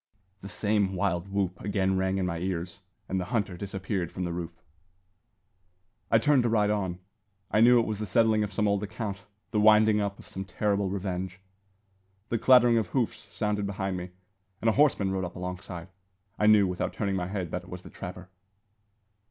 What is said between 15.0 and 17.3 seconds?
rode up alongside. I knew, without turning my